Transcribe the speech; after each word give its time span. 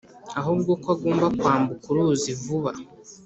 ahubwo 0.39 0.71
ko 0.83 0.87
agomba 0.95 1.27
kwambuka 1.39 1.85
uruzi 1.91 2.31
vuba 2.41 2.71